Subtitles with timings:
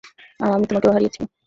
[0.39, 1.21] আর আমি তোমাকেও হারিয়েছি।